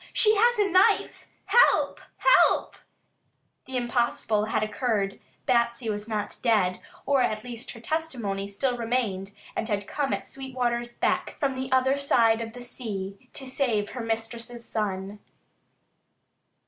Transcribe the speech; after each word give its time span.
She 0.13 0.33
has 0.35 0.57
a 0.57 0.67
knife. 0.67 1.27
Help! 1.45 2.01
Help!" 2.47 2.75
The 3.67 3.77
impossible 3.77 4.45
had 4.45 4.63
occurred. 4.63 5.19
Batsy 5.47 5.91
was 5.91 6.07
not 6.07 6.39
dead, 6.41 6.79
or 7.05 7.21
at 7.21 7.43
least 7.43 7.69
her 7.73 7.79
testimony 7.79 8.47
still 8.47 8.75
remained 8.77 9.31
and 9.55 9.69
had 9.69 9.85
come 9.85 10.11
at 10.11 10.27
Sweetwater's 10.27 10.93
beck 10.93 11.35
from 11.39 11.55
the 11.55 11.71
other 11.71 11.99
side 11.99 12.41
of 12.41 12.53
the 12.53 12.61
sea 12.61 13.29
to 13.33 13.45
save 13.45 13.91
her 13.91 14.01
mistress's 14.01 14.65
son. 14.67 15.19